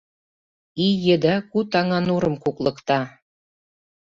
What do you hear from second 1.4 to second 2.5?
куд аҥа нурым